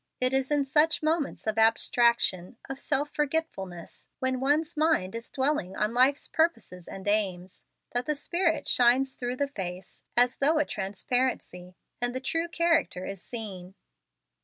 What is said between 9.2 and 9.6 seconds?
the